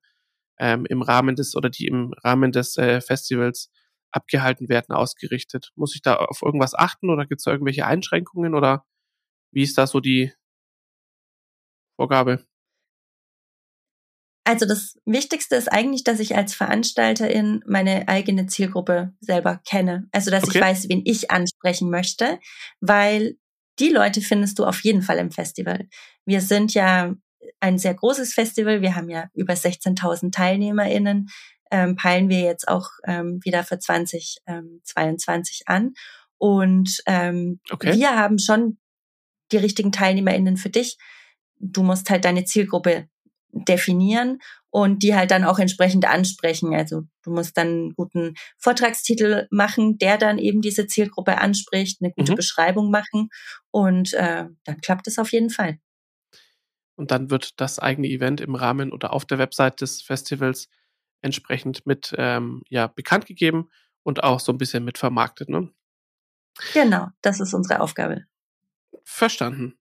ähm, 0.58 0.86
im 0.86 1.02
Rahmen 1.02 1.36
des 1.36 1.54
oder 1.56 1.70
die 1.70 1.86
im 1.86 2.14
Rahmen 2.24 2.52
des 2.52 2.78
äh, 2.78 3.02
Festivals 3.02 3.70
abgehalten 4.10 4.70
werden, 4.70 4.94
ausgerichtet? 4.94 5.72
Muss 5.76 5.94
ich 5.94 6.02
da 6.02 6.16
auf 6.16 6.40
irgendwas 6.42 6.74
achten 6.74 7.10
oder 7.10 7.26
gibt 7.26 7.40
es 7.40 7.44
da 7.44 7.52
irgendwelche 7.52 7.86
Einschränkungen 7.86 8.54
oder 8.54 8.86
wie 9.52 9.62
ist 9.64 9.78
da 9.78 9.86
so 9.86 10.00
die 10.00 10.32
Vorgabe? 11.96 12.44
Also 14.44 14.66
das 14.66 14.98
Wichtigste 15.04 15.54
ist 15.54 15.70
eigentlich, 15.70 16.02
dass 16.02 16.18
ich 16.18 16.36
als 16.36 16.54
Veranstalterin 16.54 17.62
meine 17.66 18.08
eigene 18.08 18.46
Zielgruppe 18.46 19.12
selber 19.20 19.60
kenne. 19.64 20.08
Also 20.10 20.30
dass 20.30 20.44
okay. 20.44 20.58
ich 20.58 20.64
weiß, 20.64 20.88
wen 20.88 21.02
ich 21.04 21.30
ansprechen 21.30 21.90
möchte, 21.90 22.40
weil 22.80 23.36
die 23.78 23.88
Leute 23.88 24.20
findest 24.20 24.58
du 24.58 24.64
auf 24.64 24.82
jeden 24.82 25.02
Fall 25.02 25.18
im 25.18 25.30
Festival. 25.30 25.88
Wir 26.24 26.40
sind 26.40 26.74
ja 26.74 27.14
ein 27.60 27.78
sehr 27.78 27.94
großes 27.94 28.34
Festival. 28.34 28.82
Wir 28.82 28.96
haben 28.96 29.08
ja 29.08 29.28
über 29.34 29.54
16.000 29.54 30.32
TeilnehmerInnen. 30.32 31.28
Ähm, 31.70 31.96
peilen 31.96 32.28
wir 32.28 32.40
jetzt 32.40 32.68
auch 32.68 32.90
ähm, 33.04 33.40
wieder 33.44 33.64
für 33.64 33.78
2022 33.78 35.62
ähm, 35.66 35.74
an. 35.74 35.94
Und 36.36 37.02
ähm, 37.06 37.60
okay. 37.70 37.94
wir 37.94 38.16
haben 38.16 38.38
schon 38.38 38.78
die 39.52 39.58
richtigen 39.58 39.92
TeilnehmerInnen 39.92 40.56
für 40.56 40.70
dich. 40.70 40.98
Du 41.58 41.82
musst 41.82 42.10
halt 42.10 42.24
deine 42.24 42.44
Zielgruppe 42.44 43.08
definieren 43.52 44.38
und 44.70 45.02
die 45.02 45.14
halt 45.14 45.30
dann 45.30 45.44
auch 45.44 45.58
entsprechend 45.58 46.06
ansprechen. 46.06 46.74
Also 46.74 47.02
du 47.22 47.30
musst 47.30 47.56
dann 47.56 47.66
einen 47.66 47.94
guten 47.94 48.34
Vortragstitel 48.58 49.46
machen, 49.50 49.98
der 49.98 50.16
dann 50.16 50.38
eben 50.38 50.62
diese 50.62 50.86
Zielgruppe 50.86 51.38
anspricht, 51.38 52.00
eine 52.00 52.12
gute 52.12 52.32
mhm. 52.32 52.36
Beschreibung 52.36 52.90
machen 52.90 53.28
und 53.70 54.14
äh, 54.14 54.46
dann 54.64 54.80
klappt 54.80 55.06
es 55.06 55.18
auf 55.18 55.32
jeden 55.32 55.50
Fall. 55.50 55.78
Und 56.94 57.10
dann 57.10 57.30
wird 57.30 57.60
das 57.60 57.78
eigene 57.78 58.08
Event 58.08 58.40
im 58.40 58.54
Rahmen 58.54 58.92
oder 58.92 59.12
auf 59.12 59.24
der 59.24 59.38
Website 59.38 59.80
des 59.80 60.02
Festivals 60.02 60.68
entsprechend 61.20 61.86
mit 61.86 62.14
ähm, 62.16 62.62
ja, 62.68 62.86
bekannt 62.86 63.26
gegeben 63.26 63.68
und 64.02 64.22
auch 64.22 64.40
so 64.40 64.52
ein 64.52 64.58
bisschen 64.58 64.84
mit 64.84 64.98
vermarktet. 64.98 65.48
Ne? 65.48 65.70
Genau, 66.74 67.08
das 67.20 67.40
ist 67.40 67.54
unsere 67.54 67.80
Aufgabe. 67.80 68.24
Verstanden. 69.04 69.78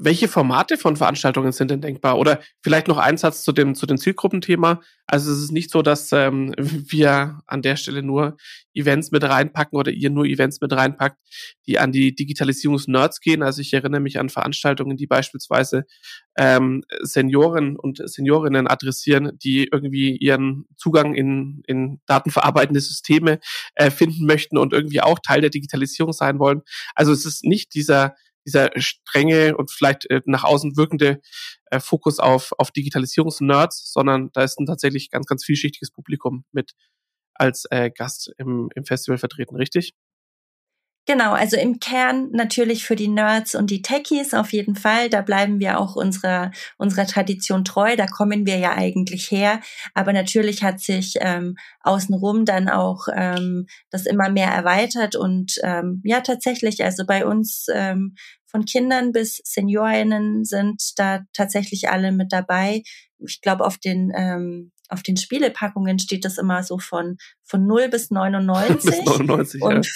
Welche 0.00 0.28
Formate 0.28 0.76
von 0.76 0.96
Veranstaltungen 0.96 1.50
sind 1.50 1.72
denn 1.72 1.80
denkbar? 1.80 2.18
Oder 2.18 2.40
vielleicht 2.62 2.86
noch 2.86 2.98
ein 2.98 3.16
Satz 3.16 3.42
zu 3.42 3.50
dem, 3.50 3.74
zu 3.74 3.84
dem 3.84 3.98
Zielgruppenthema. 3.98 4.80
Also 5.08 5.32
es 5.32 5.42
ist 5.42 5.50
nicht 5.50 5.72
so, 5.72 5.82
dass 5.82 6.12
ähm, 6.12 6.54
wir 6.56 7.40
an 7.46 7.62
der 7.62 7.74
Stelle 7.74 8.04
nur 8.04 8.36
Events 8.74 9.10
mit 9.10 9.24
reinpacken 9.24 9.76
oder 9.76 9.90
ihr 9.90 10.10
nur 10.10 10.24
Events 10.24 10.60
mit 10.60 10.72
reinpackt, 10.72 11.18
die 11.66 11.80
an 11.80 11.90
die 11.90 12.14
Digitalisierungsnerds 12.14 13.20
gehen. 13.20 13.42
Also 13.42 13.60
ich 13.60 13.72
erinnere 13.72 14.00
mich 14.00 14.20
an 14.20 14.28
Veranstaltungen, 14.28 14.96
die 14.96 15.08
beispielsweise 15.08 15.84
ähm, 16.36 16.84
Senioren 17.00 17.76
und 17.76 18.00
Seniorinnen 18.08 18.68
adressieren, 18.68 19.32
die 19.42 19.68
irgendwie 19.72 20.16
ihren 20.16 20.66
Zugang 20.76 21.14
in, 21.14 21.62
in 21.66 22.00
datenverarbeitende 22.06 22.80
Systeme 22.80 23.40
äh, 23.74 23.90
finden 23.90 24.26
möchten 24.26 24.56
und 24.58 24.72
irgendwie 24.72 25.00
auch 25.00 25.18
Teil 25.18 25.40
der 25.40 25.50
Digitalisierung 25.50 26.12
sein 26.12 26.38
wollen. 26.38 26.62
Also 26.94 27.10
es 27.10 27.26
ist 27.26 27.44
nicht 27.44 27.74
dieser 27.74 28.14
dieser 28.48 28.70
strenge 28.76 29.56
und 29.56 29.70
vielleicht 29.70 30.10
äh, 30.10 30.22
nach 30.24 30.44
außen 30.44 30.76
wirkende 30.76 31.20
äh, 31.66 31.80
Fokus 31.80 32.18
auf, 32.18 32.52
auf 32.58 32.70
Digitalisierungsnerds, 32.70 33.92
sondern 33.92 34.30
da 34.32 34.42
ist 34.42 34.58
ein 34.58 34.66
tatsächlich 34.66 35.10
ganz, 35.10 35.26
ganz 35.26 35.44
vielschichtiges 35.44 35.90
Publikum 35.90 36.44
mit 36.52 36.72
als 37.34 37.66
äh, 37.70 37.90
Gast 37.90 38.32
im, 38.38 38.70
im 38.74 38.84
Festival 38.84 39.18
vertreten, 39.18 39.56
richtig? 39.56 39.94
Genau, 41.08 41.32
also 41.32 41.56
im 41.56 41.80
Kern 41.80 42.28
natürlich 42.32 42.84
für 42.84 42.94
die 42.94 43.08
Nerds 43.08 43.54
und 43.54 43.70
die 43.70 43.80
Techies 43.80 44.34
auf 44.34 44.52
jeden 44.52 44.76
Fall. 44.76 45.08
Da 45.08 45.22
bleiben 45.22 45.58
wir 45.58 45.80
auch 45.80 45.96
unserer, 45.96 46.50
unserer 46.76 47.06
Tradition 47.06 47.64
treu. 47.64 47.96
Da 47.96 48.06
kommen 48.06 48.44
wir 48.44 48.58
ja 48.58 48.74
eigentlich 48.74 49.30
her. 49.30 49.62
Aber 49.94 50.12
natürlich 50.12 50.62
hat 50.62 50.80
sich 50.80 51.14
ähm, 51.20 51.56
außenrum 51.80 52.44
dann 52.44 52.68
auch 52.68 53.06
ähm, 53.10 53.68
das 53.88 54.04
immer 54.04 54.28
mehr 54.28 54.48
erweitert. 54.48 55.16
Und 55.16 55.54
ähm, 55.62 56.02
ja, 56.04 56.20
tatsächlich, 56.20 56.84
also 56.84 57.06
bei 57.06 57.24
uns 57.24 57.68
ähm, 57.72 58.14
von 58.50 58.64
Kindern 58.64 59.12
bis 59.12 59.40
Seniorinnen 59.44 60.44
sind 60.44 60.82
da 60.96 61.20
tatsächlich 61.32 61.90
alle 61.90 62.12
mit 62.12 62.32
dabei. 62.32 62.82
Ich 63.18 63.40
glaube, 63.40 63.64
auf 63.64 63.78
den 63.78 64.12
ähm, 64.14 64.72
auf 64.88 65.02
den 65.02 65.18
Spielepackungen 65.18 65.98
steht 65.98 66.24
das 66.24 66.38
immer 66.38 66.62
so 66.62 66.78
von 66.78 67.18
von 67.44 67.66
0 67.66 67.88
bis 67.88 68.10
99. 68.10 68.90
bis 69.04 69.04
99 69.04 69.62
und 69.62 69.86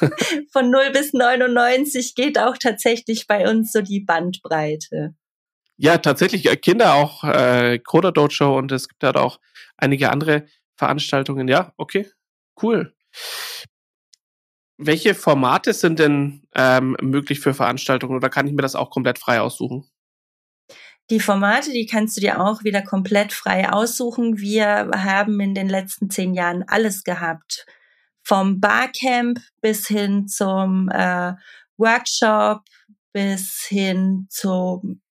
ja. 0.00 0.10
von 0.52 0.70
0 0.70 0.90
bis 0.92 1.12
99 1.12 2.14
geht 2.14 2.38
auch 2.38 2.56
tatsächlich 2.56 3.26
bei 3.26 3.48
uns 3.50 3.72
so 3.72 3.82
die 3.82 4.00
Bandbreite. 4.00 5.14
Ja, 5.76 5.98
tatsächlich 5.98 6.48
äh, 6.48 6.56
Kinder 6.56 6.94
auch 6.94 7.24
äh, 7.24 7.78
Coder 7.78 8.12
Dojo 8.12 8.56
und 8.56 8.70
es 8.70 8.88
gibt 8.88 9.02
halt 9.02 9.16
auch 9.16 9.40
einige 9.76 10.10
andere 10.10 10.46
Veranstaltungen. 10.76 11.48
Ja, 11.48 11.72
okay, 11.76 12.08
cool. 12.62 12.94
Welche 14.82 15.14
Formate 15.14 15.74
sind 15.74 15.98
denn 15.98 16.42
ähm, 16.54 16.96
möglich 17.02 17.40
für 17.40 17.52
Veranstaltungen 17.52 18.16
oder 18.16 18.30
kann 18.30 18.46
ich 18.46 18.54
mir 18.54 18.62
das 18.62 18.74
auch 18.74 18.88
komplett 18.88 19.18
frei 19.18 19.42
aussuchen? 19.42 19.84
Die 21.10 21.20
Formate, 21.20 21.70
die 21.70 21.84
kannst 21.84 22.16
du 22.16 22.22
dir 22.22 22.40
auch 22.40 22.64
wieder 22.64 22.80
komplett 22.80 23.34
frei 23.34 23.70
aussuchen. 23.70 24.38
Wir 24.38 24.90
haben 24.96 25.38
in 25.40 25.54
den 25.54 25.68
letzten 25.68 26.08
zehn 26.08 26.32
Jahren 26.32 26.64
alles 26.66 27.04
gehabt. 27.04 27.66
Vom 28.22 28.58
Barcamp 28.58 29.40
bis 29.60 29.86
hin 29.86 30.28
zum 30.28 30.88
äh, 30.88 31.34
Workshop 31.76 32.62
bis 33.12 33.66
hin 33.68 34.28
zum 34.30 35.02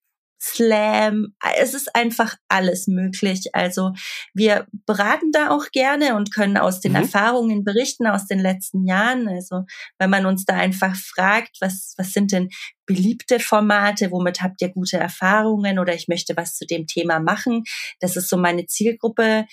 Slam. 0.41 1.33
Es 1.57 1.73
ist 1.73 1.95
einfach 1.95 2.35
alles 2.47 2.87
möglich. 2.87 3.49
Also 3.53 3.93
wir 4.33 4.67
beraten 4.85 5.31
da 5.31 5.49
auch 5.49 5.65
gerne 5.71 6.15
und 6.15 6.33
können 6.33 6.57
aus 6.57 6.79
den 6.79 6.93
mhm. 6.93 6.99
Erfahrungen 6.99 7.63
berichten 7.63 8.07
aus 8.07 8.25
den 8.25 8.39
letzten 8.39 8.85
Jahren. 8.85 9.27
Also 9.27 9.65
wenn 9.97 10.09
man 10.09 10.25
uns 10.25 10.45
da 10.45 10.55
einfach 10.55 10.95
fragt, 10.95 11.57
was, 11.59 11.93
was 11.97 12.13
sind 12.13 12.31
denn 12.31 12.49
beliebte 12.85 13.39
Formate, 13.39 14.11
womit 14.11 14.41
habt 14.41 14.61
ihr 14.61 14.69
gute 14.69 14.97
Erfahrungen 14.97 15.77
oder 15.77 15.93
ich 15.93 16.07
möchte 16.07 16.35
was 16.37 16.55
zu 16.55 16.65
dem 16.65 16.87
Thema 16.87 17.19
machen. 17.19 17.63
Das 17.99 18.15
ist 18.15 18.29
so 18.29 18.37
meine 18.37 18.65
Zielgruppe. 18.65 19.45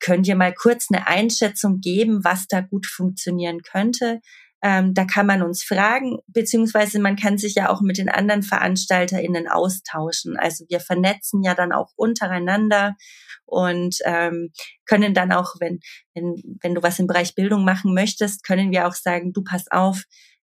Könnt 0.00 0.28
ihr 0.28 0.36
mal 0.36 0.52
kurz 0.52 0.88
eine 0.92 1.06
Einschätzung 1.06 1.80
geben, 1.80 2.22
was 2.22 2.46
da 2.46 2.60
gut 2.60 2.86
funktionieren 2.86 3.62
könnte? 3.62 4.20
Ähm, 4.60 4.92
da 4.92 5.04
kann 5.04 5.26
man 5.26 5.42
uns 5.42 5.62
fragen, 5.62 6.18
beziehungsweise 6.26 6.98
man 6.98 7.14
kann 7.14 7.38
sich 7.38 7.54
ja 7.54 7.70
auch 7.70 7.80
mit 7.80 7.98
den 7.98 8.08
anderen 8.08 8.42
VeranstalterInnen 8.42 9.46
austauschen. 9.46 10.36
Also 10.36 10.64
wir 10.68 10.80
vernetzen 10.80 11.42
ja 11.42 11.54
dann 11.54 11.72
auch 11.72 11.92
untereinander 11.94 12.96
und 13.44 13.98
ähm, 14.04 14.50
können 14.84 15.14
dann 15.14 15.32
auch, 15.32 15.54
wenn, 15.60 15.78
wenn, 16.14 16.42
wenn 16.60 16.74
du 16.74 16.82
was 16.82 16.98
im 16.98 17.06
Bereich 17.06 17.34
Bildung 17.34 17.64
machen 17.64 17.94
möchtest, 17.94 18.44
können 18.44 18.72
wir 18.72 18.88
auch 18.88 18.94
sagen, 18.94 19.32
du 19.32 19.44
pass 19.44 19.70
auf, 19.70 20.04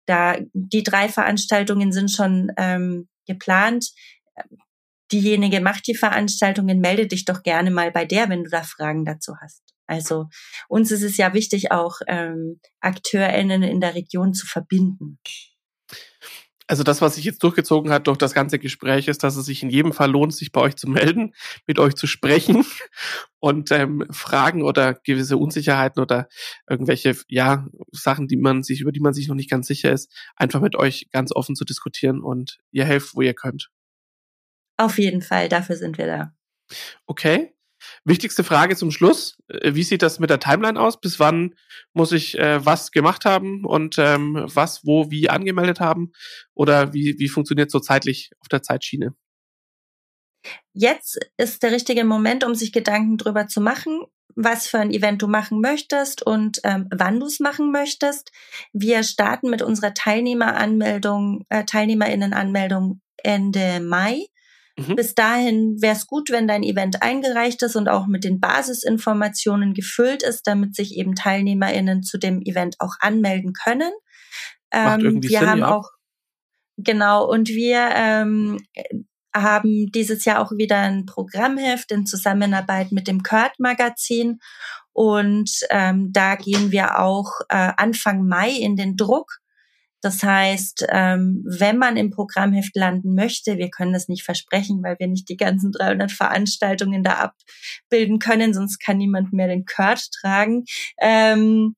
da 0.06 0.38
die 0.54 0.82
drei 0.82 1.08
Veranstaltungen 1.08 1.92
sind 1.92 2.10
schon 2.10 2.50
ähm, 2.56 3.08
geplant. 3.26 3.90
Diejenige 5.12 5.60
macht 5.60 5.86
die 5.86 5.94
Veranstaltungen, 5.94 6.80
melde 6.80 7.06
dich 7.06 7.26
doch 7.26 7.42
gerne 7.42 7.70
mal 7.70 7.90
bei 7.90 8.06
der, 8.06 8.28
wenn 8.30 8.44
du 8.44 8.50
da 8.50 8.62
Fragen 8.62 9.04
dazu 9.04 9.34
hast. 9.40 9.62
Also 9.88 10.28
uns 10.68 10.92
ist 10.92 11.02
es 11.02 11.16
ja 11.16 11.34
wichtig, 11.34 11.72
auch 11.72 12.00
ähm, 12.06 12.60
AkteurInnen 12.80 13.62
in 13.62 13.80
der 13.80 13.94
Region 13.94 14.34
zu 14.34 14.46
verbinden. 14.46 15.18
Also 16.70 16.82
das, 16.82 17.00
was 17.00 17.14
sich 17.14 17.24
jetzt 17.24 17.42
durchgezogen 17.42 17.90
hat 17.90 18.06
durch 18.06 18.18
das 18.18 18.34
ganze 18.34 18.58
Gespräch, 18.58 19.08
ist, 19.08 19.24
dass 19.24 19.36
es 19.36 19.46
sich 19.46 19.62
in 19.62 19.70
jedem 19.70 19.94
Fall 19.94 20.10
lohnt, 20.10 20.34
sich 20.34 20.52
bei 20.52 20.60
euch 20.60 20.76
zu 20.76 20.86
melden, 20.86 21.34
mit 21.66 21.78
euch 21.78 21.94
zu 21.94 22.06
sprechen 22.06 22.66
und 23.40 23.70
ähm, 23.72 24.04
Fragen 24.10 24.62
oder 24.62 24.92
gewisse 24.92 25.38
Unsicherheiten 25.38 26.02
oder 26.02 26.28
irgendwelche 26.68 27.16
ja 27.28 27.66
Sachen, 27.90 28.28
die 28.28 28.36
man 28.36 28.62
sich 28.62 28.82
über 28.82 28.92
die 28.92 29.00
man 29.00 29.14
sich 29.14 29.28
noch 29.28 29.34
nicht 29.34 29.48
ganz 29.48 29.66
sicher 29.66 29.90
ist, 29.90 30.12
einfach 30.36 30.60
mit 30.60 30.76
euch 30.76 31.08
ganz 31.10 31.32
offen 31.32 31.56
zu 31.56 31.64
diskutieren 31.64 32.20
und 32.20 32.58
ihr 32.70 32.84
helft, 32.84 33.14
wo 33.14 33.22
ihr 33.22 33.34
könnt. 33.34 33.70
Auf 34.76 34.98
jeden 34.98 35.22
Fall, 35.22 35.48
dafür 35.48 35.76
sind 35.76 35.96
wir 35.96 36.06
da. 36.06 36.34
Okay. 37.06 37.54
Wichtigste 38.04 38.44
Frage 38.44 38.76
zum 38.76 38.90
Schluss. 38.90 39.38
Äh, 39.48 39.74
wie 39.74 39.82
sieht 39.82 40.02
das 40.02 40.18
mit 40.18 40.30
der 40.30 40.40
Timeline 40.40 40.80
aus? 40.80 41.00
Bis 41.00 41.18
wann 41.18 41.54
muss 41.92 42.12
ich 42.12 42.38
äh, 42.38 42.64
was 42.64 42.90
gemacht 42.90 43.24
haben 43.24 43.64
und 43.64 43.96
ähm, 43.98 44.44
was, 44.46 44.84
wo, 44.84 45.10
wie 45.10 45.30
angemeldet 45.30 45.80
haben? 45.80 46.12
Oder 46.54 46.92
wie, 46.92 47.16
wie 47.18 47.28
funktioniert 47.28 47.70
so 47.70 47.80
zeitlich 47.80 48.30
auf 48.40 48.48
der 48.48 48.62
Zeitschiene? 48.62 49.14
Jetzt 50.72 51.18
ist 51.36 51.62
der 51.62 51.72
richtige 51.72 52.04
Moment, 52.04 52.44
um 52.44 52.54
sich 52.54 52.72
Gedanken 52.72 53.18
drüber 53.18 53.48
zu 53.48 53.60
machen, 53.60 54.02
was 54.34 54.68
für 54.68 54.78
ein 54.78 54.92
Event 54.92 55.20
du 55.20 55.26
machen 55.26 55.60
möchtest 55.60 56.22
und 56.22 56.60
ähm, 56.62 56.88
wann 56.94 57.18
du 57.18 57.26
es 57.26 57.40
machen 57.40 57.72
möchtest. 57.72 58.30
Wir 58.72 59.02
starten 59.02 59.50
mit 59.50 59.62
unserer 59.62 59.94
Teilnehmeranmeldung, 59.94 61.44
äh, 61.48 61.64
Teilnehmerinnenanmeldung 61.64 63.00
Ende 63.16 63.80
Mai. 63.80 64.26
Mhm. 64.78 64.96
Bis 64.96 65.14
dahin 65.14 65.76
wäre 65.80 65.96
es 65.96 66.06
gut, 66.06 66.30
wenn 66.30 66.46
dein 66.46 66.62
Event 66.62 67.02
eingereicht 67.02 67.62
ist 67.62 67.76
und 67.76 67.88
auch 67.88 68.06
mit 68.06 68.24
den 68.24 68.40
Basisinformationen 68.40 69.74
gefüllt 69.74 70.22
ist, 70.22 70.46
damit 70.46 70.74
sich 70.76 70.96
eben 70.96 71.14
TeilnehmerInnen 71.14 72.02
zu 72.02 72.18
dem 72.18 72.40
Event 72.42 72.76
auch 72.78 72.94
anmelden 73.00 73.52
können. 73.52 73.90
Ähm, 74.70 75.22
wir 75.22 75.40
Sinn, 75.40 75.48
haben 75.48 75.60
ja. 75.60 75.74
auch 75.74 75.90
genau 76.76 77.28
und 77.28 77.48
wir 77.48 77.90
ähm, 77.94 78.58
haben 79.34 79.90
dieses 79.92 80.24
Jahr 80.24 80.40
auch 80.40 80.52
wieder 80.52 80.78
ein 80.78 81.06
Programmheft 81.06 81.90
in 81.90 82.06
Zusammenarbeit 82.06 82.92
mit 82.92 83.08
dem 83.08 83.22
Kurt 83.22 83.58
Magazin 83.58 84.38
und 84.92 85.50
ähm, 85.70 86.12
da 86.12 86.36
gehen 86.36 86.70
wir 86.70 86.98
auch 86.98 87.30
äh, 87.48 87.72
Anfang 87.76 88.26
Mai 88.26 88.50
in 88.50 88.76
den 88.76 88.96
Druck 88.96 89.38
das 90.00 90.22
heißt, 90.22 90.86
ähm, 90.90 91.42
wenn 91.44 91.76
man 91.76 91.96
im 91.96 92.10
Programmheft 92.10 92.76
landen 92.76 93.14
möchte, 93.14 93.58
wir 93.58 93.68
können 93.70 93.92
das 93.92 94.08
nicht 94.08 94.22
versprechen, 94.22 94.82
weil 94.82 94.96
wir 94.98 95.08
nicht 95.08 95.28
die 95.28 95.36
ganzen 95.36 95.72
300 95.72 96.12
Veranstaltungen 96.12 97.02
da 97.02 97.32
abbilden 97.90 98.18
können, 98.18 98.54
sonst 98.54 98.78
kann 98.78 98.98
niemand 98.98 99.32
mehr 99.32 99.48
den 99.48 99.64
Kurt 99.64 100.10
tragen. 100.12 100.64
Ähm, 101.00 101.74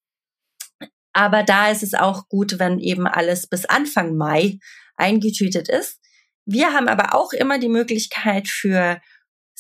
aber 1.13 1.43
da 1.43 1.71
ist 1.71 1.83
es 1.83 1.95
auch 1.95 2.29
gut, 2.29 2.59
wenn 2.59 2.79
eben 2.79 3.07
alles 3.07 3.47
bis 3.47 3.65
Anfang 3.65 4.17
Mai 4.17 4.59
eingetütet 4.97 5.69
ist. 5.69 5.99
Wir 6.45 6.73
haben 6.73 6.89
aber 6.89 7.15
auch 7.15 7.33
immer 7.33 7.59
die 7.59 7.69
Möglichkeit 7.69 8.49
für 8.49 9.01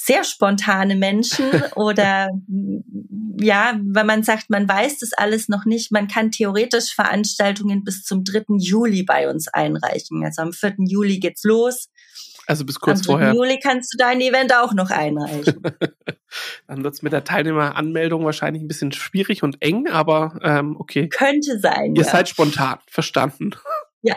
sehr 0.02 0.24
spontane 0.24 0.96
Menschen 0.96 1.50
oder 1.76 2.28
ja, 3.38 3.78
wenn 3.82 4.06
man 4.06 4.22
sagt, 4.22 4.50
man 4.50 4.68
weiß 4.68 4.98
das 4.98 5.12
alles 5.12 5.48
noch 5.48 5.64
nicht, 5.64 5.92
man 5.92 6.08
kann 6.08 6.30
theoretisch 6.30 6.94
Veranstaltungen 6.94 7.84
bis 7.84 8.02
zum 8.02 8.24
3. 8.24 8.44
Juli 8.58 9.02
bei 9.02 9.28
uns 9.28 9.48
einreichen. 9.48 10.24
Also 10.24 10.42
am 10.42 10.52
4. 10.52 10.74
Juli 10.86 11.18
geht's 11.18 11.44
los. 11.44 11.88
Also 12.46 12.64
bis 12.64 12.80
kurz 12.80 13.00
am 13.00 13.02
3. 13.02 13.12
vorher. 13.12 13.34
Juli 13.34 13.58
kannst 13.62 13.92
du 13.92 13.96
dein 13.98 14.20
Event 14.20 14.54
auch 14.54 14.72
noch 14.72 14.90
einreichen. 14.90 15.62
Dann 16.66 16.82
wird's 16.82 17.02
mit 17.02 17.12
der 17.12 17.24
Teilnehmeranmeldung 17.24 18.24
wahrscheinlich 18.24 18.62
ein 18.62 18.68
bisschen 18.68 18.92
schwierig 18.92 19.42
und 19.42 19.62
eng, 19.62 19.88
aber 19.88 20.38
ähm, 20.42 20.76
okay. 20.78 21.08
Könnte 21.08 21.58
sein. 21.58 21.94
Ihr 21.94 22.04
ja. 22.04 22.10
seid 22.10 22.28
spontan, 22.28 22.78
verstanden. 22.88 23.50
Ja, 24.02 24.16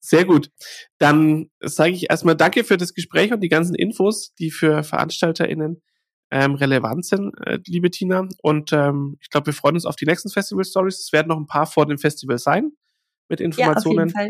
sehr 0.00 0.24
gut. 0.24 0.50
Dann 0.98 1.50
sage 1.60 1.92
ich 1.92 2.10
erstmal 2.10 2.36
Danke 2.36 2.64
für 2.64 2.76
das 2.76 2.94
Gespräch 2.94 3.32
und 3.32 3.40
die 3.40 3.48
ganzen 3.48 3.74
Infos, 3.74 4.34
die 4.34 4.50
für 4.50 4.82
VeranstalterInnen 4.82 5.82
ähm, 6.30 6.54
relevant 6.54 7.06
sind, 7.06 7.34
äh, 7.44 7.58
liebe 7.66 7.90
Tina. 7.90 8.28
Und 8.42 8.72
ähm, 8.72 9.16
ich 9.20 9.30
glaube, 9.30 9.46
wir 9.46 9.52
freuen 9.52 9.76
uns 9.76 9.86
auf 9.86 9.96
die 9.96 10.06
nächsten 10.06 10.30
Festival 10.30 10.64
Stories. 10.64 10.98
Es 10.98 11.12
werden 11.12 11.28
noch 11.28 11.38
ein 11.38 11.46
paar 11.46 11.66
vor 11.66 11.86
dem 11.86 11.98
Festival 11.98 12.38
sein 12.38 12.72
mit 13.28 13.40
Informationen, 13.40 14.12
ja, 14.16 14.28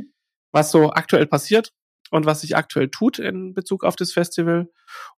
was 0.52 0.70
so 0.70 0.90
aktuell 0.90 1.26
passiert 1.26 1.72
und 2.10 2.26
was 2.26 2.42
sich 2.42 2.56
aktuell 2.56 2.88
tut 2.88 3.18
in 3.18 3.54
Bezug 3.54 3.84
auf 3.84 3.96
das 3.96 4.12
Festival. 4.12 4.70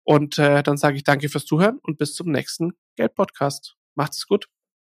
Und 0.05 0.39
äh, 0.39 0.63
dann 0.63 0.77
sage 0.77 0.97
ich 0.97 1.05
danke 1.05 1.29
fürs 1.29 1.47
Zuhören 1.47 1.79
und 1.83 1.99
bis 1.99 2.15
zum 2.15 2.31
nächsten 2.31 2.73
Geld-Podcast. 2.97 3.77
Macht's 3.95 4.27
gut. 4.27 4.49